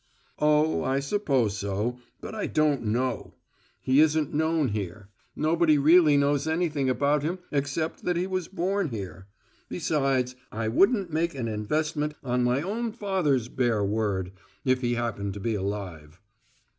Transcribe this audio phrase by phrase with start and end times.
[0.39, 3.35] "Oh, I suppose so, but I don't know.
[3.79, 8.89] He isn't known here: nobody really knows anything about him except that he was born
[8.89, 9.27] here.
[9.69, 14.31] Besides, I wouldn't make an investment on my own father's bare word,
[14.65, 16.19] if he happened to be alive."